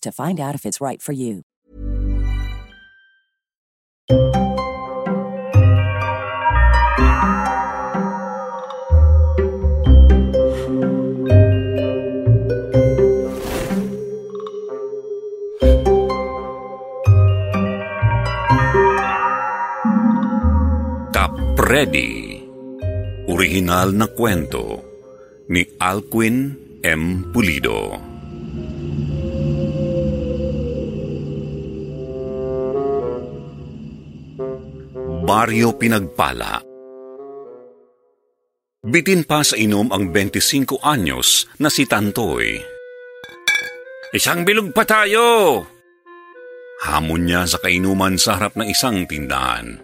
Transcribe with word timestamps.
to 0.00 0.12
find 0.12 0.38
out 0.40 0.54
if 0.54 0.64
it's 0.64 0.80
right 0.80 1.02
for 1.02 1.12
you. 1.12 1.42
Kapredi 21.12 22.42
Original 23.28 23.92
na 23.92 24.06
kwento 24.06 24.84
ni 25.48 25.66
Alquin 25.78 26.54
M. 26.82 27.32
Pulido 27.32 28.05
Baryo 35.26 35.74
Pinagpala 35.74 36.62
Bitin 38.86 39.26
pa 39.26 39.42
sa 39.42 39.58
inom 39.58 39.90
ang 39.90 40.14
25 40.14 40.78
anyos 40.86 41.50
na 41.58 41.66
si 41.66 41.82
Tantoy. 41.82 42.54
Isang 44.14 44.46
bilog 44.46 44.70
pa 44.70 44.86
tayo! 44.86 45.66
Hamon 46.86 47.26
niya 47.26 47.42
sa 47.42 47.58
kainuman 47.58 48.14
sa 48.14 48.38
harap 48.38 48.54
ng 48.54 48.70
isang 48.70 49.02
tindahan. 49.10 49.82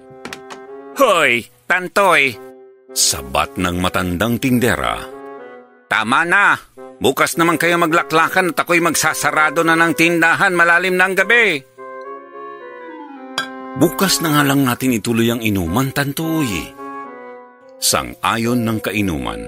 Hoy, 1.03 1.51
Tantoy! 1.67 2.39
Sabat 2.95 3.59
ng 3.59 3.83
matandang 3.83 4.39
tindera. 4.39 5.03
Tama 5.91 6.23
na! 6.23 6.55
Bukas 7.03 7.35
naman 7.35 7.59
kayo 7.59 7.83
maglaklakan 7.83 8.55
at 8.55 8.63
ako'y 8.63 8.79
magsasarado 8.79 9.67
na 9.67 9.75
ng 9.75 9.91
tindahan 9.99 10.55
malalim 10.55 10.95
ng 10.95 11.13
gabi. 11.19 11.72
Bukas 13.72 14.21
na 14.21 14.37
nga 14.37 14.43
lang 14.44 14.69
natin 14.69 14.93
ituloy 14.93 15.33
ang 15.33 15.41
inuman, 15.41 15.88
Tantoy. 15.97 16.77
Sang-ayon 17.81 18.69
ng 18.69 18.78
kainuman. 18.84 19.41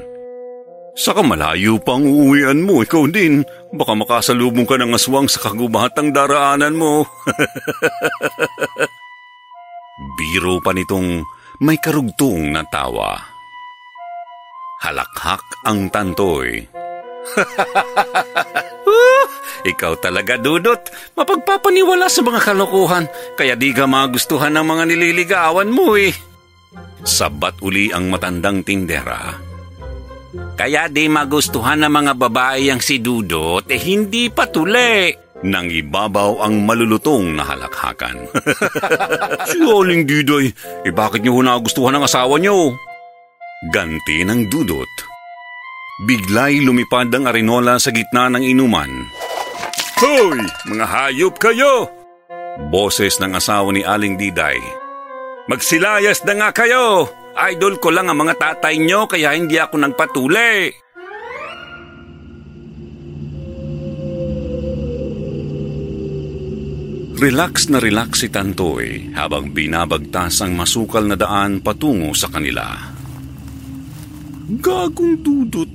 Saka 0.96 1.20
malayo 1.20 1.76
pa 1.82 2.00
ang 2.00 2.08
uuwian 2.08 2.64
mo, 2.64 2.80
ikaw 2.80 3.04
din. 3.10 3.44
Baka 3.74 3.92
makasalubong 3.92 4.64
ka 4.64 4.80
ng 4.80 4.96
aswang 4.96 5.28
sa 5.28 5.44
kagubatang 5.44 6.14
daraanan 6.14 6.72
mo. 6.72 7.04
Biro 10.16 10.56
pa 10.64 10.72
nitong 10.72 11.20
may 11.60 11.76
karugtong 11.76 12.54
na 12.54 12.64
tawa. 12.72 13.20
Halakhak 14.80 15.44
ang 15.68 15.92
tantoy. 15.92 16.64
ikaw 19.64 19.97
talaga, 19.97 20.36
Dudot. 20.36 20.92
Mapagpapaniwala 21.16 22.12
sa 22.12 22.20
mga 22.20 22.41
kalokohan, 22.44 23.08
kaya 23.34 23.56
di 23.56 23.72
ka 23.72 23.88
magustuhan 23.88 24.52
ng 24.52 24.66
mga 24.69 24.84
nililigawan 24.92 25.72
mo 25.72 25.97
eh. 25.97 26.12
Sabat 27.04 27.64
uli 27.64 27.88
ang 27.88 28.12
matandang 28.12 28.60
tindera. 28.60 29.41
Kaya 30.54 30.86
di 30.92 31.08
magustuhan 31.08 31.80
ng 31.80 31.92
mga 31.92 32.12
babae 32.14 32.69
ang 32.69 32.84
si 32.84 33.00
Dudot, 33.00 33.64
eh 33.66 33.80
hindi 33.80 34.28
patuli. 34.28 35.16
Nang 35.44 35.69
ibabaw 35.69 36.41
ang 36.44 36.64
malulutong 36.64 37.36
na 37.36 37.44
halakhakan. 37.44 38.32
si 39.50 39.60
Aling 39.60 40.08
Diday, 40.08 40.52
eh 40.88 40.92
bakit 40.92 41.20
niyo 41.20 41.41
nagustuhan 41.41 41.96
ang 41.96 42.04
asawa 42.08 42.41
niyo? 42.41 42.76
Ganti 43.72 44.25
ng 44.25 44.48
Dudot. 44.48 44.88
Biglay 46.04 46.58
lumipad 46.64 47.12
ang 47.14 47.31
arinola 47.31 47.78
sa 47.78 47.94
gitna 47.94 48.26
ng 48.32 48.42
inuman. 48.42 48.91
Hoy! 49.94 50.43
Mga 50.66 50.87
hayop 50.91 51.38
kayo! 51.38 51.87
Boses 52.66 53.22
ng 53.22 53.31
asawa 53.38 53.71
ni 53.71 53.87
Aling 53.87 54.19
Diday. 54.19 54.59
Magsilayas 55.47 56.27
na 56.27 56.34
nga 56.34 56.50
kayo! 56.50 57.06
Idol 57.34 57.78
ko 57.78 57.94
lang 57.94 58.10
ang 58.10 58.19
mga 58.19 58.34
tatay 58.34 58.78
nyo 58.82 59.06
kaya 59.06 59.38
hindi 59.38 59.55
ako 59.55 59.75
nagpatuli. 59.78 60.75
Relax 67.14 67.70
na 67.70 67.79
relax 67.79 68.26
si 68.26 68.29
Tantoy 68.35 69.14
habang 69.14 69.55
binabagtas 69.55 70.43
ang 70.43 70.58
masukal 70.58 71.06
na 71.06 71.14
daan 71.14 71.62
patungo 71.62 72.11
sa 72.19 72.26
kanila. 72.26 72.67
Gagong 74.58 75.23
dudot. 75.23 75.70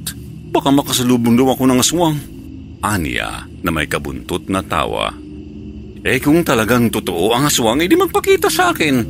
Baka 0.52 0.76
makasalubong 0.76 1.40
daw 1.40 1.56
ako 1.56 1.64
ng 1.72 1.80
aswang. 1.80 2.39
Aniya 2.80 3.44
na 3.60 3.70
may 3.76 3.92
kabuntot 3.92 4.48
na 4.48 4.64
tawa. 4.64 5.12
Eh 6.00 6.24
kung 6.24 6.48
talagang 6.48 6.88
totoo 6.88 7.36
ang 7.36 7.52
aswang, 7.52 7.84
edi 7.84 8.00
magpakita 8.00 8.48
sa 8.48 8.72
akin. 8.72 9.04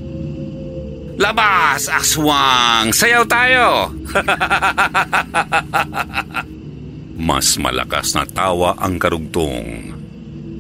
Labas, 1.19 1.92
aswang! 1.92 2.89
Sayaw 2.89 3.24
tayo! 3.30 3.94
Mas 7.30 7.60
malakas 7.60 8.16
na 8.16 8.24
tawa 8.24 8.80
ang 8.80 8.95
karugtong. 8.95 10.00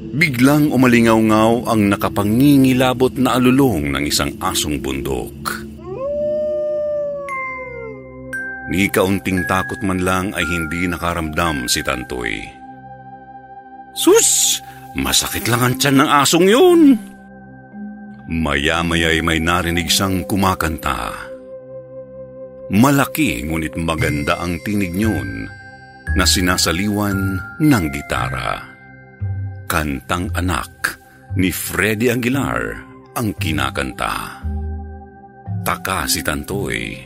Biglang 0.09 0.69
umalingaw-ngaw 0.69 1.69
ang 1.69 1.87
nakapangingilabot 1.87 3.15
na 3.17 3.39
alulong 3.39 3.95
ng 3.95 4.03
isang 4.03 4.35
asong 4.43 4.83
bundok. 4.83 5.63
Ni 8.69 8.85
kaunting 8.91 9.49
takot 9.49 9.81
man 9.81 10.03
lang 10.03 10.25
ay 10.35 10.45
hindi 10.45 10.85
nakaramdam 10.85 11.65
si 11.65 11.81
Tantoy. 11.81 12.58
Sus! 13.99 14.63
Masakit 14.95 15.51
lang 15.51 15.59
ang 15.59 15.75
tiyan 15.75 15.99
ng 15.99 16.09
asong 16.23 16.47
yun! 16.47 16.81
Maya-maya'y 18.29 19.19
may 19.25 19.43
narinig 19.43 19.91
siyang 19.91 20.23
kumakanta. 20.23 21.11
Malaki 22.69 23.43
ngunit 23.43 23.73
maganda 23.75 24.37
ang 24.37 24.61
tinig 24.61 24.93
niyon 24.93 25.49
na 26.13 26.23
sinasaliwan 26.23 27.41
ng 27.59 27.85
gitara. 27.89 28.61
Kantang 29.65 30.29
anak 30.37 31.01
ni 31.35 31.49
Freddy 31.49 32.13
Aguilar 32.13 32.61
ang 33.17 33.33
kinakanta. 33.37 34.45
Taka 35.65 36.05
si 36.05 36.21
Tantoy. 36.21 36.97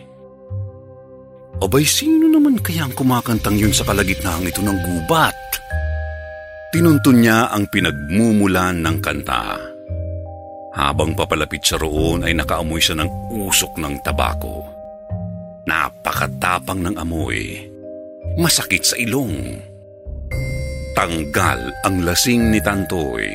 Abay, 1.64 1.88
sino 1.88 2.28
naman 2.28 2.60
kaya 2.60 2.88
ang 2.88 2.94
kumakantang 2.96 3.56
yun 3.56 3.72
sa 3.72 3.88
kalagitnaan 3.88 4.48
ito 4.48 4.60
ng 4.60 4.80
gubat? 4.84 5.36
Tinuntun 6.74 7.22
niya 7.22 7.54
ang 7.54 7.70
pinagmumulan 7.70 8.82
ng 8.82 8.98
kanta. 8.98 9.62
Habang 10.74 11.14
papalapit 11.14 11.62
siya 11.62 11.78
roon 11.78 12.26
ay 12.26 12.34
nakaamoy 12.34 12.82
siya 12.82 12.98
ng 12.98 13.30
usok 13.30 13.78
ng 13.78 14.02
tabako. 14.02 14.66
Napakatapang 15.70 16.82
ng 16.82 16.98
amoy. 16.98 17.70
Masakit 18.42 18.82
sa 18.90 18.98
ilong. 18.98 19.62
Tanggal 20.98 21.62
ang 21.86 22.02
lasing 22.02 22.50
ni 22.50 22.58
Tantoy. 22.58 23.30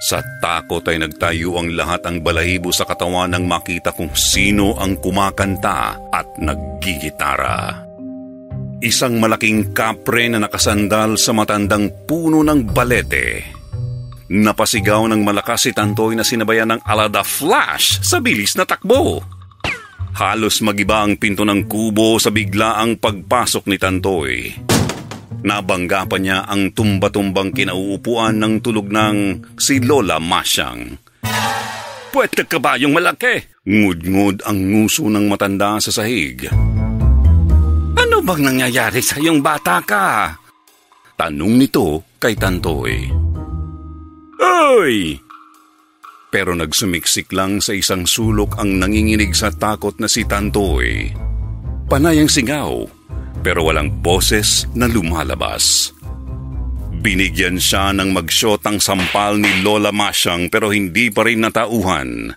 Sa 0.00 0.24
takot 0.40 0.80
ay 0.88 0.96
nagtayo 0.96 1.60
ang 1.60 1.76
lahat 1.76 2.08
ang 2.08 2.24
balahibo 2.24 2.72
sa 2.72 2.88
katawan 2.88 3.36
nang 3.36 3.44
makita 3.44 3.92
kung 3.92 4.16
sino 4.16 4.80
ang 4.80 4.96
kumakanta 4.96 5.92
at 6.08 6.28
naggigitara. 6.40 7.89
Isang 8.80 9.20
malaking 9.20 9.76
kapre 9.76 10.32
na 10.32 10.40
nakasandal 10.40 11.20
sa 11.20 11.36
matandang 11.36 11.92
puno 12.08 12.40
ng 12.40 12.72
balete 12.72 13.60
Napasigaw 14.30 15.10
ng 15.10 15.26
malakas 15.26 15.66
si 15.66 15.70
Tantoy 15.74 16.14
na 16.14 16.22
sinabayan 16.22 16.70
ng 16.70 16.80
Alada 16.86 17.26
Flash 17.26 17.98
sa 17.98 18.22
bilis 18.22 18.54
na 18.54 18.62
takbo. 18.62 19.18
Halos 20.14 20.62
magiba 20.62 21.02
ang 21.02 21.18
pinto 21.18 21.42
ng 21.42 21.66
kubo 21.66 22.14
sa 22.22 22.30
biglaang 22.30 23.02
pagpasok 23.02 23.66
ni 23.66 23.74
Tantoy. 23.74 24.54
Nabangga 25.42 26.06
pa 26.06 26.22
niya 26.22 26.46
ang 26.46 26.70
tumba-tumbang 26.70 27.50
kinauupuan 27.50 28.38
ng 28.38 28.54
tulog 28.62 28.86
ng 28.86 29.16
si 29.58 29.82
Lola 29.82 30.22
Masyang. 30.22 30.94
Pwede 32.14 32.46
ka 32.46 32.62
ba 32.62 32.78
yung 32.78 32.94
malaki? 32.94 33.66
Ngud-ngud 33.66 34.46
ang 34.46 34.58
nguso 34.62 35.10
ng 35.10 35.26
matanda 35.26 35.82
sa 35.82 35.90
sahig. 35.90 36.46
Ano 38.20 38.36
bang 38.36 38.52
nangyayari 38.52 39.00
sa 39.00 39.16
iyong 39.16 39.40
bata 39.40 39.80
ka? 39.80 40.36
Tanong 41.16 41.56
nito 41.56 42.04
kay 42.20 42.36
Tantoy. 42.36 43.08
Hoy! 44.36 45.16
Pero 46.28 46.52
nagsumiksik 46.52 47.32
lang 47.32 47.64
sa 47.64 47.72
isang 47.72 48.04
sulok 48.04 48.60
ang 48.60 48.76
nanginginig 48.76 49.32
sa 49.32 49.48
takot 49.48 49.96
na 49.96 50.04
si 50.04 50.28
Tantoy. 50.28 51.16
Panay 51.88 52.20
ang 52.20 52.28
singaw, 52.28 52.84
pero 53.40 53.64
walang 53.64 53.88
boses 54.04 54.68
na 54.76 54.84
lumalabas. 54.84 55.96
Binigyan 57.00 57.56
siya 57.56 57.96
ng 57.96 58.12
magshot 58.12 58.60
ang 58.68 58.84
sampal 58.84 59.40
ni 59.40 59.64
Lola 59.64 59.96
Masyang 59.96 60.52
pero 60.52 60.68
hindi 60.68 61.08
pa 61.08 61.24
rin 61.24 61.40
natauhan. 61.40 62.36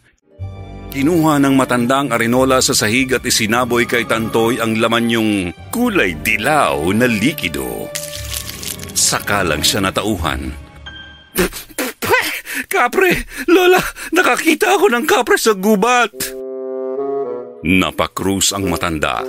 Kinuha 0.94 1.42
ng 1.42 1.58
matandang 1.58 2.14
arinola 2.14 2.62
sa 2.62 2.78
sahig 2.78 3.10
at 3.18 3.26
isinaboy 3.26 3.90
kay 3.90 4.06
Tantoy 4.06 4.62
ang 4.62 4.78
laman 4.78 5.10
yung 5.10 5.32
kulay 5.74 6.14
dilaw 6.22 6.86
na 6.94 7.10
likido. 7.10 7.90
Saka 8.94 9.42
lang 9.42 9.66
siya 9.66 9.82
natauhan. 9.82 10.54
Kapre! 12.70 13.26
Lola! 13.50 13.82
Nakakita 14.14 14.78
ako 14.78 14.94
ng 14.94 15.06
kapre 15.10 15.42
sa 15.42 15.58
gubat! 15.58 16.14
Napakrus 17.66 18.54
ang 18.54 18.70
matanda. 18.70 19.26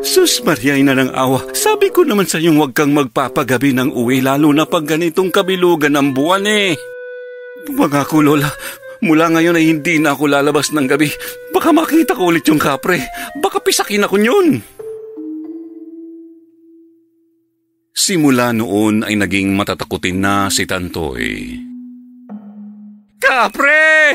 Sus, 0.00 0.40
Mariay 0.40 0.80
na 0.80 0.96
ng 0.96 1.12
awa. 1.12 1.44
Sabi 1.52 1.92
ko 1.92 2.08
naman 2.08 2.24
sa 2.24 2.40
iyong 2.40 2.56
huwag 2.56 2.72
kang 2.72 2.96
magpapagabi 2.96 3.76
ng 3.76 3.92
uwi 3.92 4.24
lalo 4.24 4.48
na 4.56 4.64
pag 4.64 4.88
ganitong 4.88 5.28
kabilugan 5.28 5.92
ng 5.92 6.08
buwan 6.16 6.48
eh. 6.48 6.72
Pumangako, 7.68 8.24
Lola. 8.24 8.48
Mula 9.02 9.34
ngayon 9.34 9.58
ay 9.58 9.66
hindi 9.66 9.98
na 9.98 10.14
ako 10.14 10.30
lalabas 10.30 10.70
ng 10.70 10.86
gabi. 10.86 11.10
Baka 11.50 11.74
makita 11.74 12.14
ko 12.14 12.30
ulit 12.30 12.46
yung 12.46 12.62
kapre. 12.62 13.02
Baka 13.42 13.58
pisakin 13.58 14.06
ako 14.06 14.14
yun. 14.22 14.62
Simula 17.90 18.54
noon 18.54 19.02
ay 19.02 19.18
naging 19.18 19.58
matatakutin 19.58 20.22
na 20.22 20.46
si 20.54 20.62
Tantoy. 20.70 21.58
Kapre! 23.18 24.06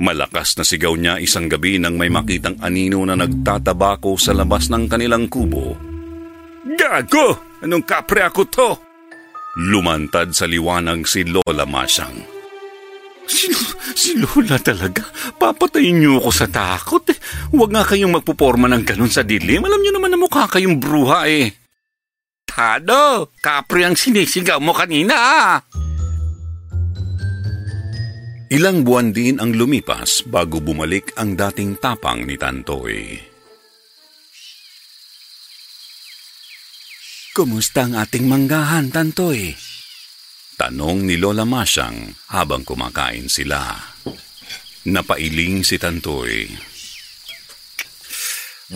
Malakas 0.00 0.56
na 0.56 0.64
sigaw 0.64 0.96
niya 0.96 1.20
isang 1.20 1.44
gabi 1.44 1.76
nang 1.76 2.00
may 2.00 2.08
makitang 2.08 2.56
anino 2.64 3.04
na 3.04 3.12
nagtatabako 3.20 4.16
sa 4.16 4.32
labas 4.32 4.72
ng 4.72 4.88
kanilang 4.88 5.28
kubo. 5.28 5.76
Gago! 6.64 7.36
Anong 7.60 7.84
kapre 7.84 8.24
ako 8.24 8.42
to? 8.48 8.70
Lumantad 9.60 10.32
sa 10.32 10.48
liwanag 10.48 11.04
si 11.04 11.28
Lola 11.28 11.68
Masyang. 11.68 12.39
Si, 13.28 13.48
si 13.96 14.16
Lola 14.16 14.56
talaga? 14.60 15.04
Papatayin 15.36 16.00
niyo 16.00 16.20
ako 16.20 16.30
sa 16.32 16.46
takot 16.48 17.04
eh. 17.10 17.18
Huwag 17.52 17.70
nga 17.72 17.84
kayong 17.84 18.16
magpuporma 18.16 18.68
ng 18.70 18.84
ganun 18.84 19.12
sa 19.12 19.24
dilim. 19.24 19.64
Alam 19.64 19.80
niyo 19.82 19.92
naman 19.96 20.12
na 20.12 20.18
mukha 20.20 20.48
kayong 20.48 20.80
bruha 20.80 21.28
eh. 21.28 21.52
Tado, 22.44 23.30
kapre 23.38 23.86
ang 23.86 23.94
sinisigaw 23.94 24.58
mo 24.58 24.74
kanina 24.74 25.14
ah. 25.14 25.56
Ilang 28.50 28.82
buwan 28.82 29.14
din 29.14 29.38
ang 29.38 29.54
lumipas 29.54 30.26
bago 30.26 30.58
bumalik 30.58 31.14
ang 31.14 31.38
dating 31.38 31.78
tapang 31.78 32.26
ni 32.26 32.34
Tantoy. 32.34 33.14
Kumusta 37.30 37.86
ang 37.86 37.94
ating 37.94 38.26
manggahan, 38.26 38.90
Tantoy? 38.90 39.69
Tanong 40.60 41.08
ni 41.08 41.16
Lola 41.16 41.48
Masyang 41.48 42.12
habang 42.28 42.68
kumakain 42.68 43.32
sila. 43.32 43.80
Napailing 44.84 45.64
si 45.64 45.80
Tantoy. 45.80 46.52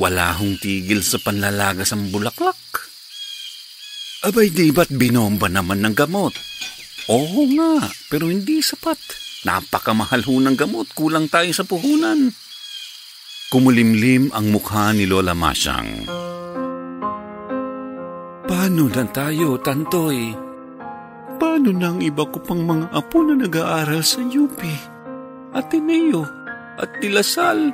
Wala 0.01 0.33
hong 0.33 0.57
tigil 0.57 1.05
sa 1.05 1.21
panlalagas 1.21 1.93
ang 1.93 2.09
bulaklak. 2.09 2.57
Abay 4.25 4.49
di 4.49 4.73
ba't 4.73 4.89
binomba 4.97 5.53
naman 5.53 5.85
ng 5.85 5.93
gamot? 5.93 6.33
Oo 7.13 7.45
nga, 7.53 7.85
pero 8.09 8.33
hindi 8.33 8.65
sapat. 8.65 8.97
Napakamahal 9.45 10.25
ho 10.25 10.41
ng 10.41 10.57
gamot, 10.57 10.89
kulang 10.97 11.29
tayo 11.29 11.53
sa 11.53 11.69
puhunan. 11.69 12.33
Kumulimlim 13.53 14.33
ang 14.33 14.49
mukha 14.49 14.97
ni 14.97 15.05
Lola 15.05 15.37
Masyang. 15.37 16.09
Paano 18.49 18.89
na 18.89 19.05
tayo, 19.13 19.61
Tantoy? 19.61 20.44
Paano 21.35 21.75
na 21.75 21.91
ang 21.91 21.99
iba 21.99 22.23
ko 22.23 22.39
pang 22.39 22.63
mga 22.63 22.95
apo 22.95 23.27
na 23.27 23.35
nag-aaral 23.35 24.03
sa 24.07 24.23
UP? 24.23 24.61
Ateneo 25.55 26.23
at 26.79 26.91
Tilasal. 26.99 27.71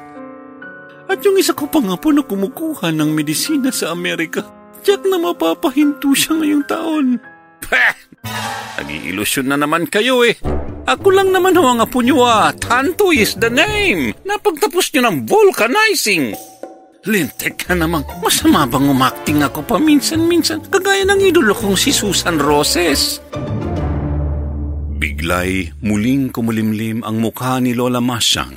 At 1.11 1.19
yung 1.26 1.37
isa 1.37 1.52
ko 1.52 1.67
pang 1.67 1.88
apo 1.90 2.14
na 2.14 2.23
kumukuha 2.25 2.95
ng 2.95 3.11
medisina 3.12 3.69
sa 3.75 3.93
Amerika. 3.93 4.47
Tiyak 4.81 5.05
na 5.11 5.21
mapapahinto 5.21 6.14
siya 6.17 6.40
ngayong 6.40 6.64
taon. 6.64 7.07
Peh! 7.61 7.95
Nag-iilusyon 8.81 9.52
na 9.52 9.61
naman 9.61 9.85
kayo 9.90 10.25
eh. 10.25 10.40
Ako 10.88 11.12
lang 11.12 11.29
naman 11.29 11.52
ho 11.59 11.64
ang 11.69 11.85
apo 11.85 12.00
niyo 12.00 12.25
ah. 12.25 12.55
Tanto 12.57 13.12
is 13.12 13.37
the 13.37 13.52
name. 13.52 14.17
Napagtapos 14.25 14.88
niyo 14.90 15.05
ng 15.05 15.29
vulcanizing. 15.29 16.33
Lintek 17.09 17.64
ka 17.64 17.73
namang. 17.73 18.05
Masama 18.21 18.69
bang 18.69 18.88
umakting 18.88 19.40
ako 19.40 19.64
paminsan-minsan 19.64 20.69
kagaya 20.69 21.09
ng 21.09 21.21
idolo 21.21 21.57
kong 21.57 21.76
si 21.76 21.93
Susan 21.97 22.37
Roses? 22.37 23.21
Biglay 25.21 25.69
muling 25.85 26.33
kumulimlim 26.33 27.05
ang 27.05 27.21
mukha 27.21 27.61
ni 27.61 27.77
Lola 27.77 28.00
Masyang. 28.00 28.57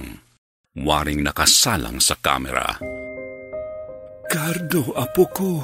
Waring 0.79 1.19
nakasalang 1.19 1.99
sa 1.99 2.15
kamera. 2.15 2.79
Gardo, 4.31 4.95
apo 4.95 5.27
ko. 5.27 5.59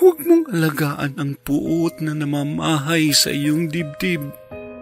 Huwag 0.00 0.24
mong 0.24 0.48
alagaan 0.48 1.20
ang 1.20 1.36
puot 1.44 2.00
na 2.00 2.16
namamahay 2.16 3.12
sa 3.12 3.28
iyong 3.28 3.68
dibdib. 3.68 4.24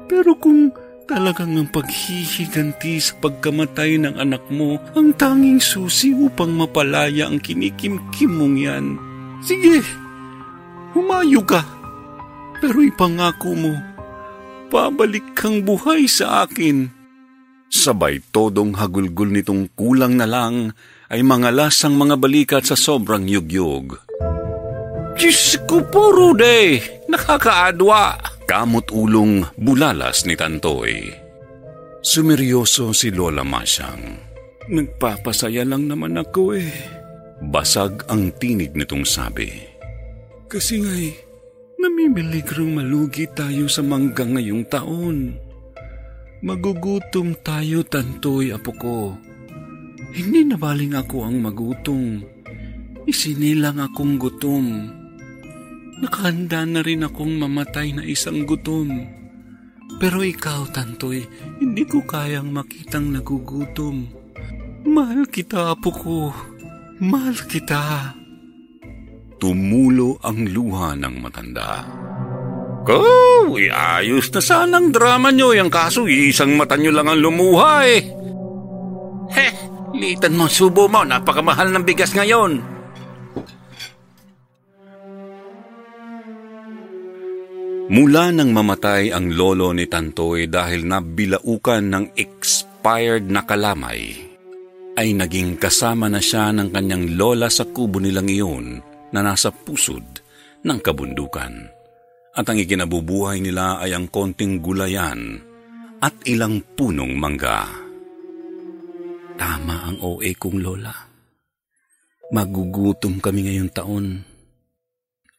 Pero 0.07 0.39
kung 0.39 0.71
talagang 1.11 1.59
ang 1.59 1.75
paghihiganti 1.75 2.95
sa 3.03 3.19
pagkamatay 3.19 3.99
ng 3.99 4.15
anak 4.15 4.47
mo 4.47 4.79
ang 4.95 5.11
tanging 5.19 5.59
susi 5.59 6.15
upang 6.15 6.55
mapalaya 6.55 7.27
ang 7.27 7.43
kinikimkim 7.43 8.31
mong 8.31 8.57
yan, 8.63 8.95
sige, 9.43 9.83
humayo 10.95 11.43
ka. 11.43 11.67
Pero 12.63 12.79
ipangako 12.79 13.59
mo, 13.59 13.75
pabalik 14.75 15.39
kang 15.39 15.63
buhay 15.63 16.11
sa 16.11 16.43
akin. 16.43 16.91
Sabay 17.71 18.19
todong 18.35 18.75
hagulgul 18.75 19.31
nitong 19.31 19.71
kulang 19.79 20.19
na 20.19 20.27
lang 20.27 20.75
ay 21.07 21.23
mangalas 21.23 21.79
ang 21.87 21.95
mga 21.95 22.19
balikat 22.19 22.67
sa 22.67 22.75
sobrang 22.75 23.23
yugyog. 23.31 24.03
Diyos 25.15 25.63
ko 25.71 25.79
po, 25.87 26.11
Rude! 26.11 26.83
Nakakaadwa! 27.07 28.19
Kamot 28.51 28.91
ulong 28.91 29.47
bulalas 29.55 30.27
ni 30.27 30.35
Tantoy. 30.35 31.07
Sumeryoso 32.03 32.91
si 32.91 33.15
Lola 33.15 33.47
Masyang. 33.47 34.03
Nagpapasaya 34.69 35.63
lang 35.63 35.87
naman 35.87 36.19
ako 36.19 36.59
eh. 36.59 36.75
Basag 37.47 38.05
ang 38.11 38.35
tinig 38.43 38.75
nitong 38.75 39.07
sabi. 39.07 39.49
Kasi 40.51 40.83
nga'y 40.83 41.24
namimiligrong 41.85 42.81
malugi 42.81 43.29
tayo 43.29 43.69
sa 43.69 43.85
mangga 43.85 44.25
ngayong 44.25 44.65
taon. 44.73 45.37
Magugutom 46.41 47.37
tayo, 47.45 47.85
Tantoy, 47.85 48.57
apo 48.57 48.73
ko. 48.73 48.97
Hindi 50.17 50.49
nabaling 50.49 50.97
ako 50.97 51.29
ang 51.29 51.45
magutom. 51.45 52.25
Isinilang 53.05 53.85
akong 53.85 54.17
gutom. 54.17 54.65
Nakahanda 56.01 56.65
na 56.65 56.81
rin 56.81 57.05
akong 57.05 57.37
mamatay 57.37 57.93
na 57.93 58.03
isang 58.05 58.49
gutom. 58.49 59.05
Pero 60.01 60.25
ikaw, 60.25 60.65
Tantoy, 60.73 61.21
hindi 61.61 61.85
ko 61.85 62.01
kayang 62.01 62.49
makitang 62.49 63.13
nagugutom. 63.13 64.09
Mahal 64.89 65.29
kita, 65.29 65.77
apo 65.77 65.93
ko. 65.93 66.33
Mahal 66.97 67.37
kita. 67.45 68.24
Tumulo 69.35 70.17
ang 70.23 70.47
luha 70.47 70.95
ng 70.95 71.15
matanda. 71.19 71.83
Ko, 72.85 73.01
ayos 73.59 74.29
na 74.31 74.41
sanang 74.45 74.93
drama 74.93 75.33
nyo. 75.33 75.57
Yung 75.57 75.73
kaso, 75.73 76.05
isang 76.05 76.55
mata 76.55 76.77
nyo 76.77 76.93
lang 76.93 77.09
ang 77.09 77.21
lumuha 77.21 77.73
eh. 77.89 78.03
Heh, 79.33 79.53
litan 79.97 80.37
mo 80.37 80.47
subo 80.47 80.87
mo. 80.87 81.03
Napakamahal 81.03 81.73
ng 81.73 81.85
bigas 81.85 82.13
ngayon. 82.13 82.61
Mula 87.85 88.33
nang 88.33 88.49
mamatay 88.53 89.13
ang 89.13 89.33
lolo 89.33 89.73
ni 89.77 89.85
Tantoy 89.85 90.49
dahil 90.49 90.89
nabilaukan 90.89 91.85
ng 91.85 92.05
expired 92.17 93.29
na 93.29 93.45
kalamay, 93.45 94.09
ay 94.97 95.13
naging 95.13 95.61
kasama 95.61 96.09
na 96.09 96.17
siya 96.17 96.49
ng 96.57 96.73
kanyang 96.73 97.13
lola 97.13 97.53
sa 97.53 97.69
kubo 97.69 98.01
nilang 98.01 98.31
iyon 98.31 98.94
na 99.15 99.23
nasa 99.23 99.55
pusod 99.55 100.03
ng 100.67 100.79
kabundukan. 100.83 101.71
At 102.35 102.51
ang 102.51 102.59
ikinabubuhay 102.59 103.39
nila 103.39 103.79
ay 103.79 103.95
ang 103.95 104.11
konting 104.11 104.59
gulayan 104.59 105.39
at 106.03 106.19
ilang 106.27 106.59
punong 106.75 107.15
mangga. 107.15 107.71
Tama 109.39 109.95
ang 109.95 109.99
OA 110.03 110.35
kong 110.35 110.59
lola. 110.59 110.95
Magugutom 112.35 113.23
kami 113.23 113.47
ngayong 113.47 113.71
taon 113.71 114.07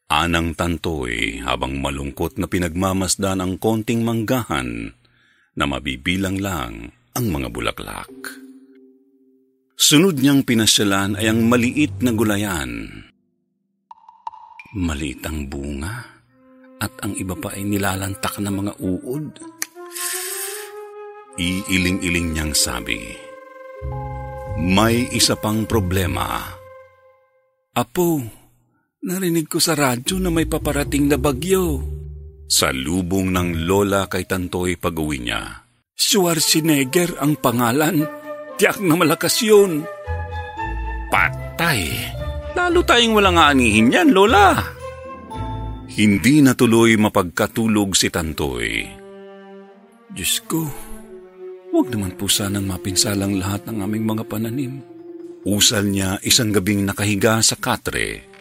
Anang 0.06 0.54
tantoy 0.54 1.42
habang 1.42 1.82
malungkot 1.82 2.38
na 2.38 2.46
pinagmamasdan 2.46 3.42
ang 3.42 3.58
konting 3.58 4.06
manggahan 4.06 4.94
na 5.58 5.66
mabibilang 5.66 6.38
lang 6.38 6.94
ang 7.18 7.26
mga 7.34 7.50
bulaklak. 7.50 8.14
Sunod 9.74 10.22
niyang 10.22 10.46
pinasyalan 10.46 11.18
ay 11.18 11.26
ang 11.26 11.50
maliit 11.50 12.06
na 12.06 12.14
gulayan. 12.14 13.02
Maliit 14.76 15.24
ang 15.24 15.48
bunga 15.48 15.96
at 16.84 16.94
ang 17.00 17.16
iba 17.16 17.34
pa 17.40 17.56
ay 17.56 17.64
nilalantak 17.64 18.38
na 18.44 18.52
mga 18.52 18.74
uod. 18.84 19.28
Iiling-iling 21.40 22.36
niyang 22.36 22.54
sabi, 22.56 23.00
May 24.60 25.08
isa 25.16 25.36
pang 25.40 25.64
problema. 25.68 26.44
Apo, 27.76 28.24
Narinig 29.06 29.46
ko 29.46 29.62
sa 29.62 29.78
radyo 29.78 30.18
na 30.18 30.34
may 30.34 30.50
paparating 30.50 31.06
na 31.06 31.22
bagyo. 31.22 31.78
Sa 32.50 32.74
lubong 32.74 33.30
ng 33.30 33.70
lola 33.70 34.10
kay 34.10 34.26
Tantoy 34.26 34.82
pag-uwi 34.82 35.22
niya. 35.22 35.62
Schwarzenegger 35.94 37.22
ang 37.22 37.38
pangalan. 37.38 38.02
Tiyak 38.58 38.82
na 38.82 38.98
malakas 38.98 39.46
yun. 39.46 39.86
Patay. 41.14 42.15
Lalo 42.56 42.80
tayong 42.88 43.16
walang 43.20 43.38
aanihin 43.38 43.92
yan, 43.92 44.10
lola. 44.16 44.56
Hindi 45.92 46.40
natuloy 46.40 46.96
mapagkatulog 46.96 47.94
si 47.96 48.08
Tantoy. 48.10 48.88
Diyos 50.12 50.40
ko, 50.48 50.64
huwag 51.72 51.88
naman 51.92 52.16
po 52.16 52.32
sanang 52.32 52.68
mapinsalang 52.68 53.36
lahat 53.36 53.68
ng 53.68 53.84
aming 53.84 54.08
mga 54.08 54.24
pananim. 54.28 54.80
Usal 55.46 55.92
niya 55.92 56.18
isang 56.24 56.50
gabing 56.50 56.88
nakahiga 56.88 57.38
sa 57.44 57.60
katre 57.60 58.36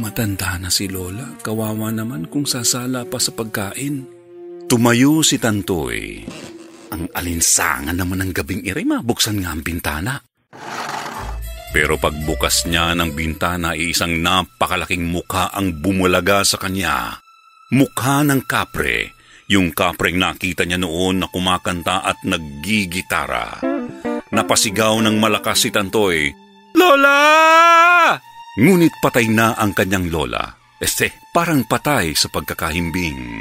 Matanda 0.00 0.56
na 0.56 0.72
si 0.72 0.88
Lola. 0.88 1.36
Kawawa 1.44 1.92
naman 1.92 2.24
kung 2.32 2.48
sasala 2.48 3.04
pa 3.04 3.20
sa 3.20 3.36
pagkain. 3.36 4.08
Tumayo 4.64 5.20
si 5.20 5.36
Tantoy. 5.36 6.24
Ang 6.92 7.08
alinsangan 7.12 7.96
naman 7.96 8.24
ng 8.24 8.32
gabing 8.32 8.64
ire, 8.64 8.84
mabuksan 8.84 9.44
nga 9.44 9.52
ang 9.52 9.60
bintana. 9.60 10.16
Pero 11.72 11.96
pagbukas 11.96 12.68
niya 12.68 12.92
ng 12.92 13.16
bintana, 13.16 13.72
isang 13.72 14.20
napakalaking 14.20 15.08
mukha 15.08 15.48
ang 15.56 15.80
bumulaga 15.80 16.44
sa 16.44 16.60
kanya. 16.60 17.24
Mukha 17.72 18.20
ng 18.28 18.44
kapre, 18.44 19.16
yung 19.48 19.72
kapreng 19.72 20.20
nakita 20.20 20.68
niya 20.68 20.76
noon 20.76 21.24
na 21.24 21.26
kumakanta 21.32 22.04
at 22.04 22.20
naggigitara. 22.28 23.64
Napasigaw 24.28 25.00
ng 25.00 25.16
malakas 25.16 25.64
si 25.64 25.68
Tantoy, 25.72 26.28
Lola! 26.76 28.16
Ngunit 28.60 28.92
patay 29.00 29.32
na 29.32 29.56
ang 29.56 29.72
kanyang 29.72 30.12
lola. 30.12 30.44
Este, 30.76 31.08
parang 31.32 31.64
patay 31.64 32.12
sa 32.12 32.28
pagkakahimbing. 32.28 33.40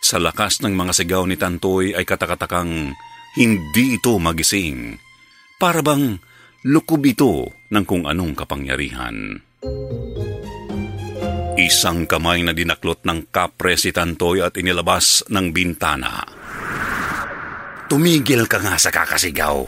Sa 0.00 0.16
lakas 0.16 0.64
ng 0.64 0.72
mga 0.72 0.92
sigaw 0.96 1.28
ni 1.28 1.36
Tantoy 1.36 1.92
ay 1.92 2.08
katakatakang 2.08 2.96
hindi 3.36 4.00
ito 4.00 4.16
magising. 4.16 4.96
Para 5.60 5.84
bang 5.84 6.20
lukob 6.64 7.04
ito 7.04 7.52
ng 7.68 7.84
kung 7.84 8.08
anong 8.08 8.32
kapangyarihan. 8.32 9.36
Isang 11.60 12.08
kamay 12.08 12.40
na 12.40 12.56
dinaklot 12.56 13.04
ng 13.04 13.28
kapre 13.28 13.76
si 13.76 13.92
Tantoy 13.92 14.40
at 14.40 14.56
inilabas 14.56 15.22
ng 15.28 15.52
bintana. 15.52 16.24
Tumigil 17.86 18.48
ka 18.48 18.64
nga 18.64 18.80
sa 18.80 18.88
kakasigaw. 18.88 19.60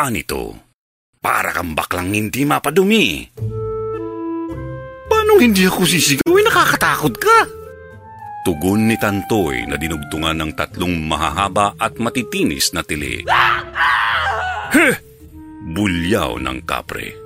Anito, 0.00 0.58
para 1.20 1.52
kang 1.52 1.76
baklang 1.76 2.10
hindi 2.10 2.42
mapadumi. 2.48 3.28
Paano 5.06 5.38
hindi 5.38 5.68
ako 5.68 5.84
sisigawin? 5.86 6.48
Nakakatakot 6.48 7.14
ka! 7.20 7.38
Tugon 8.48 8.88
ni 8.88 8.96
Tantoy 8.96 9.68
na 9.68 9.76
dinugtungan 9.76 10.40
ng 10.40 10.56
tatlong 10.56 11.04
mahahaba 11.04 11.76
at 11.76 12.00
matitinis 12.00 12.72
na 12.72 12.80
tili. 12.80 13.22
Heh! 14.72 15.03
Bulyaw 15.64 16.36
ng 16.44 16.60
kapre. 16.68 17.16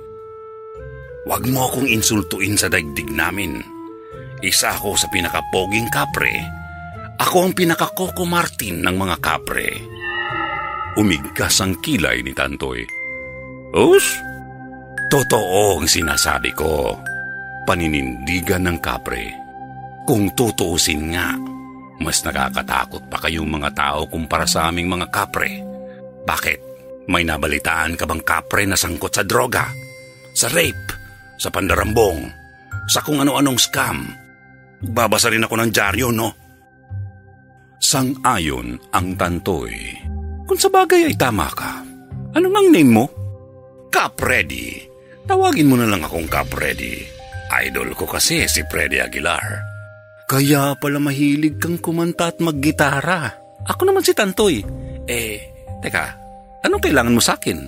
Huwag 1.27 1.43
mo 1.51 1.67
akong 1.67 1.91
insultuin 1.91 2.55
sa 2.55 2.71
daigdig 2.71 3.11
namin. 3.11 3.59
Isa 4.39 4.71
ako 4.79 4.95
sa 4.95 5.11
pinakapoging 5.11 5.91
kapre. 5.91 6.31
Ako 7.19 7.51
ang 7.51 7.53
pinakakoko 7.53 8.23
Martin 8.23 8.79
ng 8.79 8.95
mga 8.95 9.19
kapre. 9.19 9.67
Umigkas 10.95 11.59
ang 11.59 11.83
kilay 11.83 12.23
ni 12.23 12.31
Tantoy. 12.31 12.79
Us? 13.75 14.07
Totoo 15.11 15.83
ang 15.83 15.87
sinasabi 15.91 16.55
ko 16.55 16.95
paninindigan 17.67 18.71
ng 18.71 18.79
kapre. 18.79 19.35
Kung 20.07 20.31
tutuusin 20.31 21.11
nga, 21.11 21.35
mas 21.99 22.23
nakakatakot 22.23 23.03
pa 23.11 23.19
kayong 23.19 23.51
mga 23.51 23.75
tao 23.75 24.07
kumpara 24.07 24.47
sa 24.47 24.71
aming 24.71 24.87
mga 24.87 25.11
kapre. 25.11 25.59
Bakit? 26.23 26.68
May 27.09 27.25
nabalitaan 27.25 27.97
ka 27.97 28.05
bang 28.05 28.21
kapre 28.21 28.69
na 28.69 28.77
sangkot 28.77 29.09
sa 29.09 29.25
droga? 29.25 29.65
Sa 30.37 30.45
rape? 30.53 30.93
Sa 31.41 31.49
pandarambong? 31.49 32.29
Sa 32.85 33.01
kung 33.01 33.17
ano-anong 33.17 33.57
scam? 33.57 34.05
Babasa 34.85 35.33
rin 35.33 35.41
ako 35.41 35.57
ng 35.57 35.71
dyaryo, 35.73 36.13
no? 36.13 36.29
Sang-ayon 37.81 38.77
ang 38.93 39.17
tantoy. 39.17 39.73
Kung 40.45 40.59
sa 40.61 40.69
bagay 40.69 41.09
ay 41.09 41.15
tama 41.17 41.49
ka, 41.49 41.81
anong 42.37 42.55
ang 42.55 42.67
name 42.69 42.91
mo? 42.93 43.05
Capredi. 43.89 44.77
Tawagin 45.25 45.69
mo 45.69 45.81
na 45.81 45.89
lang 45.89 46.05
akong 46.05 46.29
Capredi. 46.29 47.01
Idol 47.49 47.97
ko 47.97 48.05
kasi 48.05 48.45
si 48.45 48.61
Freddy 48.69 49.01
Aguilar. 49.01 49.65
Kaya 50.29 50.77
pala 50.77 51.01
mahilig 51.01 51.57
kang 51.57 51.81
kumanta 51.81 52.29
at 52.29 52.37
maggitara. 52.37 53.33
Ako 53.65 53.89
naman 53.89 54.05
si 54.05 54.13
Tantoy. 54.13 54.61
Eh, 55.09 55.37
teka, 55.81 56.28
anong 56.65 56.83
kailangan 56.83 57.15
mo 57.15 57.21
sa 57.23 57.37
akin? 57.37 57.59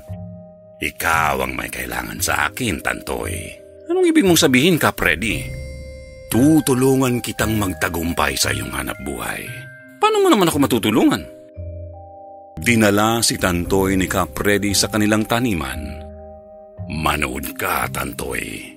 Ikaw 0.81 1.35
ang 1.45 1.53
may 1.53 1.69
kailangan 1.69 2.19
sa 2.19 2.49
akin, 2.49 2.81
Tantoy. 2.81 3.35
Anong 3.87 4.09
ibig 4.09 4.25
mong 4.25 4.39
sabihin 4.39 4.81
ka, 4.81 4.89
Freddy? 4.95 5.45
Tutulungan 6.31 7.19
kitang 7.21 7.59
magtagumpay 7.59 8.39
sa 8.39 8.49
iyong 8.55 8.71
hanap 8.71 8.97
buhay. 9.03 9.43
Paano 10.01 10.23
mo 10.23 10.27
naman 10.31 10.49
ako 10.49 10.57
matutulungan? 10.57 11.23
Dinala 12.61 13.21
si 13.21 13.37
Tantoy 13.37 13.99
ni 13.99 14.09
Capredi 14.09 14.73
sa 14.73 14.89
kanilang 14.89 15.27
taniman 15.27 16.01
Manood 16.91 17.55
ka, 17.55 17.87
Tantoy. 17.87 18.67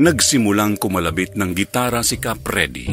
Nagsimulang 0.00 0.80
kumalabit 0.80 1.36
ng 1.36 1.52
gitara 1.52 2.00
si 2.00 2.16
Capredi. 2.16 2.88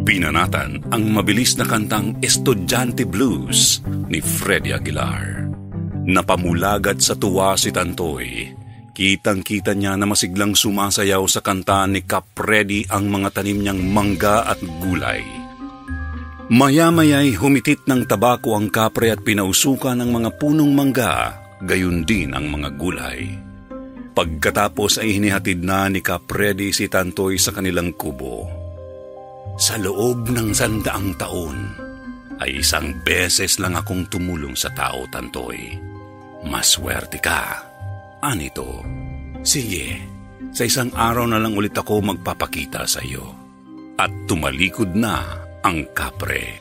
Binanatan 0.00 0.80
ang 0.88 1.04
mabilis 1.12 1.60
na 1.60 1.68
kantang 1.68 2.16
Estudyante 2.24 3.04
Blues 3.04 3.84
ni 4.08 4.24
Freddie 4.24 4.72
Aguilar. 4.72 5.44
Napamulagat 6.08 7.04
sa 7.04 7.12
tuwa 7.12 7.52
si 7.60 7.68
Tantoy. 7.68 8.48
Kitang-kita 8.96 9.76
niya 9.76 10.00
na 10.00 10.08
masiglang 10.08 10.56
sumasayaw 10.56 11.20
sa 11.28 11.44
kanta 11.44 11.84
ni 11.84 12.00
Capredi 12.08 12.88
ang 12.88 13.12
mga 13.12 13.28
tanim 13.28 13.60
niyang 13.60 13.80
mangga 13.80 14.48
at 14.48 14.60
gulay. 14.80 15.20
Maya-maya'y 16.48 17.36
humitit 17.36 17.84
ng 17.84 18.08
tabako 18.08 18.56
ang 18.56 18.72
kapre 18.72 19.12
at 19.12 19.20
pinausukan 19.20 20.00
ng 20.00 20.10
mga 20.10 20.30
punong 20.40 20.72
mangga, 20.74 21.38
gayon 21.62 22.08
din 22.08 22.32
ang 22.32 22.48
mga 22.48 22.68
gulay. 22.74 23.30
Pagkatapos 24.16 24.98
ay 24.98 25.20
hinihatid 25.20 25.62
na 25.62 25.86
ni 25.86 26.02
Capredi 26.02 26.74
si 26.74 26.90
Tantoy 26.90 27.38
sa 27.38 27.54
kanilang 27.54 27.94
kubo. 27.94 28.59
Sa 29.56 29.74
loob 29.80 30.30
ng 30.30 30.54
sandaang 30.54 31.16
taon, 31.18 31.58
ay 32.40 32.62
isang 32.62 32.96
beses 33.04 33.60
lang 33.60 33.76
akong 33.76 34.08
tumulong 34.08 34.56
sa 34.56 34.72
tao, 34.72 35.04
Tantoy. 35.10 35.76
Maswerte 36.46 37.20
ka. 37.20 37.60
Anito, 38.24 38.84
sige, 39.44 40.00
sa 40.50 40.64
isang 40.64 40.88
araw 40.96 41.28
na 41.28 41.38
lang 41.40 41.52
ulit 41.56 41.76
ako 41.76 42.00
magpapakita 42.00 42.88
sa 42.88 43.04
iyo. 43.04 43.36
At 44.00 44.08
tumalikod 44.24 44.96
na 44.96 45.20
ang 45.60 45.84
kapre. 45.92 46.60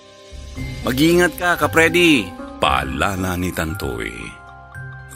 Mag-iingat 0.83 1.39
ka, 1.39 1.55
kapredi! 1.55 2.27
Paalala 2.59 3.39
ni 3.39 3.55
Tantoy. 3.55 4.11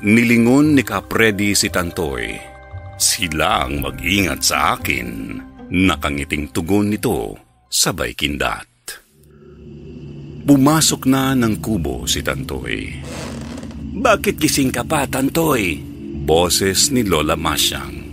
Nilingon 0.03 0.79
ni 0.79 0.83
Kapredi 0.83 1.51
si 1.55 1.67
Tantoy. 1.67 2.35
Sila 2.95 3.67
ang 3.67 3.83
mag-ingat 3.83 4.39
sa 4.39 4.79
akin. 4.79 5.39
Nakangiting 5.67 6.51
tugon 6.55 6.91
nito, 6.91 7.35
sabay 7.73 8.13
kindat. 8.13 8.69
Pumasok 10.45 11.09
na 11.09 11.33
ng 11.33 11.57
kubo 11.57 12.05
si 12.05 12.21
Tantoy. 12.21 13.01
Bakit 13.97 14.37
gising 14.37 14.69
ka 14.69 14.85
pa, 14.85 15.09
Tantoy? 15.09 15.81
Boses 16.23 16.93
ni 16.93 17.01
Lola 17.01 17.33
Masyang. 17.33 18.05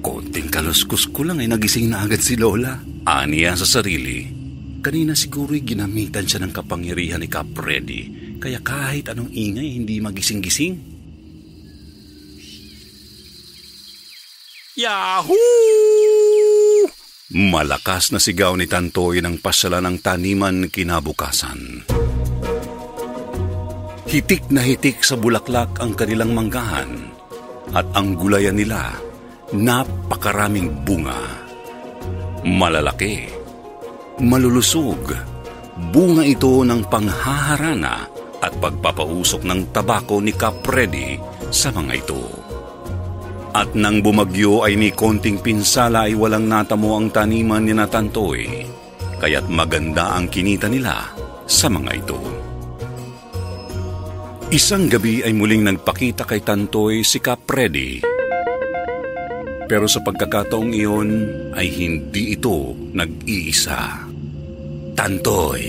Konting 0.00 0.48
kaluskus 0.48 1.12
ko 1.12 1.28
lang 1.28 1.44
ay 1.44 1.50
nagising 1.50 1.92
na 1.92 2.08
agad 2.08 2.24
si 2.24 2.40
Lola. 2.40 2.80
Aniya 3.04 3.52
sa 3.58 3.68
sarili. 3.68 4.32
Kanina 4.80 5.12
siguro'y 5.12 5.66
ginamitan 5.66 6.24
siya 6.24 6.46
ng 6.46 6.54
kapangyarihan 6.54 7.18
ni 7.18 7.26
Capredi, 7.26 8.02
kaya 8.38 8.62
kahit 8.62 9.10
anong 9.10 9.34
ingay 9.34 9.82
hindi 9.82 9.98
magising-gising. 9.98 10.78
Yahoo! 14.78 15.85
Malakas 17.36 18.16
na 18.16 18.20
sigaw 18.22 18.56
ni 18.56 18.64
Tantoy 18.64 19.20
ng 19.20 19.44
pasala 19.44 19.84
ng 19.84 20.00
taniman 20.00 20.72
kinabukasan. 20.72 21.84
Hitik 24.08 24.48
na 24.48 24.64
hitik 24.64 25.04
sa 25.04 25.20
bulaklak 25.20 25.76
ang 25.76 25.92
kanilang 25.92 26.32
manggahan 26.32 27.12
at 27.76 27.84
ang 27.92 28.16
gulayan 28.16 28.56
nila 28.56 28.88
napakaraming 29.52 30.80
bunga. 30.80 31.44
Malalaki, 32.48 33.28
malulusog, 34.24 35.12
bunga 35.92 36.24
ito 36.24 36.64
ng 36.64 36.88
panghaharana 36.88 38.08
at 38.40 38.52
pagpapausok 38.56 39.44
ng 39.44 39.76
tabako 39.76 40.24
ni 40.24 40.32
Capredi 40.32 41.20
sa 41.52 41.68
mga 41.68 41.92
ito. 42.00 42.45
At 43.56 43.72
nang 43.72 44.04
bumagyo 44.04 44.68
ay 44.68 44.76
ni 44.76 44.92
konting 44.92 45.40
pinsala 45.40 46.04
ay 46.04 46.12
walang 46.12 46.44
natamo 46.44 46.92
ang 46.92 47.08
taniman 47.08 47.64
ni 47.64 47.72
Natantoy, 47.72 48.44
kaya't 49.16 49.48
maganda 49.48 50.12
ang 50.12 50.28
kinita 50.28 50.68
nila 50.68 51.08
sa 51.48 51.72
mga 51.72 51.90
ito. 51.96 52.20
Isang 54.52 54.92
gabi 54.92 55.24
ay 55.24 55.32
muling 55.32 55.64
nagpakita 55.64 56.28
kay 56.28 56.44
Tantoy 56.44 57.00
si 57.00 57.16
Capredi. 57.16 58.04
Pero 59.64 59.88
sa 59.88 60.04
pagkakataong 60.04 60.76
iyon 60.76 61.10
ay 61.56 61.72
hindi 61.72 62.36
ito 62.36 62.76
nag-iisa. 62.92 64.04
Tantoy, 64.92 65.62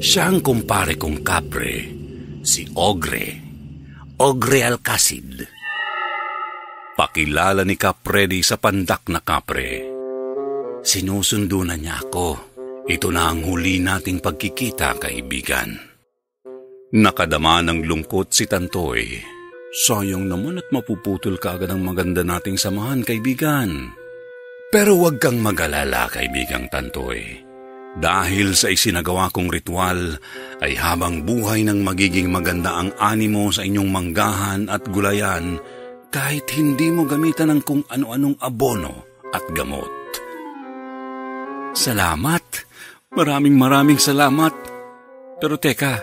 siya 0.00 0.32
ang 0.32 0.40
kumpare 0.40 0.96
kong 0.96 1.20
kapre, 1.20 1.76
si 2.40 2.64
Ogre. 2.72 3.26
Ogre 4.16 4.64
Alcacid. 4.64 5.57
Pakilala 6.98 7.62
ni 7.62 7.78
Capredi 7.78 8.42
sa 8.42 8.58
pandak 8.58 9.06
na 9.06 9.22
kapre. 9.22 9.86
Sinusundo 10.82 11.62
na 11.62 11.78
niya 11.78 12.02
ako. 12.02 12.50
Ito 12.90 13.14
na 13.14 13.30
ang 13.30 13.46
huli 13.46 13.78
nating 13.78 14.18
pagkikita, 14.18 14.98
kaibigan. 14.98 15.78
Nakadama 16.98 17.62
ng 17.62 17.86
lungkot 17.86 18.34
si 18.34 18.50
Tantoy. 18.50 19.14
Sayang 19.86 20.26
naman 20.26 20.58
at 20.58 20.66
mapuputol 20.74 21.38
ka 21.38 21.54
agad 21.54 21.70
ang 21.70 21.86
maganda 21.86 22.26
nating 22.26 22.58
samahan, 22.58 23.06
kaibigan. 23.06 23.94
Pero 24.74 24.98
huwag 24.98 25.22
kang 25.22 25.38
mag-alala, 25.38 26.10
kaibigang 26.10 26.66
Tantoy. 26.66 27.46
Dahil 27.94 28.58
sa 28.58 28.74
isinagawa 28.74 29.30
kong 29.30 29.54
ritual, 29.54 30.18
ay 30.58 30.74
habang 30.74 31.22
buhay 31.22 31.62
ng 31.62 31.78
magiging 31.78 32.26
maganda 32.26 32.74
ang 32.74 32.90
animo 32.98 33.54
sa 33.54 33.62
inyong 33.62 33.86
manggahan 33.86 34.66
at 34.66 34.82
gulayan, 34.90 35.62
kahit 36.08 36.48
hindi 36.56 36.88
mo 36.88 37.04
gamitan 37.04 37.52
ng 37.52 37.60
kung 37.64 37.82
ano-anong 37.88 38.36
abono 38.40 39.06
at 39.32 39.44
gamot. 39.52 39.88
Salamat! 41.76 42.44
Maraming 43.12 43.56
maraming 43.56 44.00
salamat! 44.00 44.52
Pero 45.38 45.56
teka, 45.56 46.02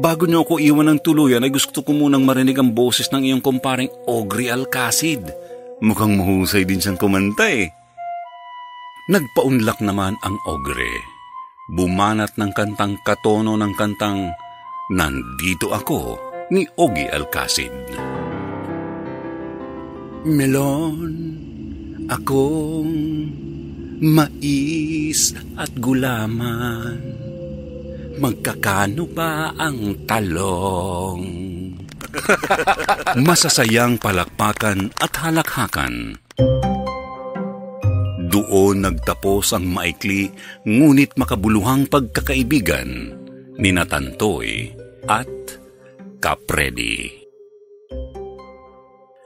bago 0.00 0.24
niyo 0.24 0.46
ako 0.46 0.62
iwan 0.62 0.94
ng 0.94 1.00
tuluyan 1.02 1.44
ay 1.44 1.52
gusto 1.52 1.84
ko 1.84 1.92
munang 1.92 2.24
marinig 2.24 2.56
ang 2.56 2.72
boses 2.72 3.10
ng 3.12 3.26
iyong 3.26 3.42
kumparing 3.44 3.90
Ogre 4.08 4.48
Alcacid. 4.48 5.22
Mukhang 5.84 6.16
mahusay 6.16 6.64
din 6.64 6.80
siyang 6.80 6.96
kumanta 6.96 7.46
eh. 7.52 7.68
Nagpaunlak 9.12 9.78
naman 9.84 10.16
ang 10.24 10.36
Ogre. 10.48 11.04
Bumanat 11.70 12.38
ng 12.38 12.50
kantang 12.54 12.98
katono 13.02 13.58
ng 13.58 13.74
kantang 13.74 14.32
Nandito 14.86 15.74
ako 15.74 16.14
ni 16.54 16.62
Ogie 16.78 17.10
Alcacid. 17.10 17.74
Melon, 20.24 21.12
akong 22.08 22.94
mais 24.00 25.20
at 25.56 25.72
gulaman. 25.76 27.00
Magkakano 28.16 29.04
ba 29.12 29.52
ang 29.52 30.08
talong? 30.08 31.22
Masasayang 33.28 34.00
palakpakan 34.00 34.88
at 34.96 35.12
halakhakan. 35.20 36.16
Doon 38.26 38.76
nagtapos 38.84 39.52
ang 39.56 39.68
maikli 39.68 40.32
ngunit 40.64 41.16
makabuluhang 41.16 41.88
pagkakaibigan 41.88 42.88
ni 43.56 43.70
Natantoy 43.72 44.72
at 45.08 45.28
Kapredi. 46.20 47.25